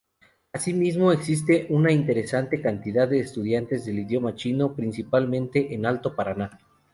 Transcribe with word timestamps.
Asimismo, 0.51 1.11
existe 1.11 1.67
una 1.69 1.91
interesante 1.91 2.59
cantidad 2.59 3.07
de 3.07 3.19
estudiantes 3.19 3.85
del 3.85 3.99
idioma 3.99 4.33
chino, 4.33 4.73
principalmente 4.73 5.75
en 5.75 5.85
Alto 5.85 6.15
Paraná. 6.15 6.57